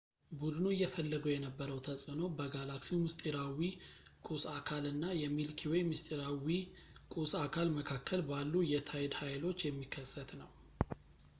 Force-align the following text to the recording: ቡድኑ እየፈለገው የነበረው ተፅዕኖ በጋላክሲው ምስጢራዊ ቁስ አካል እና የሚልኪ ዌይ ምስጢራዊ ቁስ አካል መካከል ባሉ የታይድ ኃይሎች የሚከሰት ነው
ቡድኑ 0.41 0.63
እየፈለገው 0.75 1.31
የነበረው 1.31 1.79
ተፅዕኖ 1.87 2.21
በጋላክሲው 2.37 3.01
ምስጢራዊ 3.01 3.61
ቁስ 4.27 4.43
አካል 4.57 4.85
እና 4.93 5.03
የሚልኪ 5.23 5.61
ዌይ 5.73 5.83
ምስጢራዊ 5.91 6.57
ቁስ 7.15 7.33
አካል 7.45 7.69
መካከል 7.79 8.23
ባሉ 8.31 8.53
የታይድ 8.73 9.13
ኃይሎች 9.21 9.61
የሚከሰት 9.67 10.31
ነው 10.41 10.51